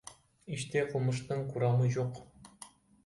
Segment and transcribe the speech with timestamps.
[0.53, 2.13] Иште кылмыштын курамы жок.